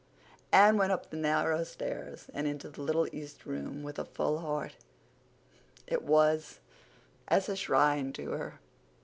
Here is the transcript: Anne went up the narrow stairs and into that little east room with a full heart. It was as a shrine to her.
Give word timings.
Anne 0.51 0.77
went 0.77 0.91
up 0.91 1.11
the 1.11 1.15
narrow 1.15 1.63
stairs 1.63 2.25
and 2.33 2.47
into 2.47 2.67
that 2.69 2.81
little 2.81 3.07
east 3.13 3.45
room 3.45 3.83
with 3.83 3.99
a 3.99 4.03
full 4.05 4.39
heart. 4.39 4.75
It 5.85 6.01
was 6.01 6.57
as 7.27 7.47
a 7.47 7.55
shrine 7.55 8.11
to 8.13 8.31
her. 8.31 8.59